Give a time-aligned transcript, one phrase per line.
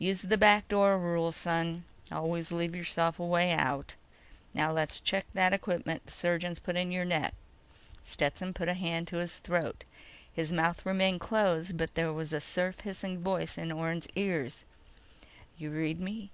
[0.00, 1.84] "Use the back door rule, son.
[2.10, 3.94] Always leave yourself a way out.
[4.52, 4.72] Now...
[4.72, 7.34] let's check that equipment the surgeons put in your neck."
[8.02, 9.84] Stetson put a hand to his throat.
[10.32, 14.64] His mouth remained closed, but there was a surf hissing voice in Orne's ears:
[15.56, 16.32] "You read me?"